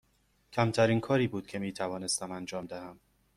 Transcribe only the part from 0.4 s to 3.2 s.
کمترین کاری بود که می توانستم انجام دهم.